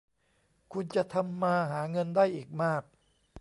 [0.73, 2.83] คุณจะทำมาหาเงินได้อีกมาก